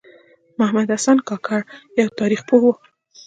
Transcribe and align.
محمد 0.59 0.87
حسن 0.97 1.17
کاکړ 1.27 1.59
یوه 1.99 2.17
تاریخ 2.19 2.41
پوه 2.49 2.61
و. 2.65 2.73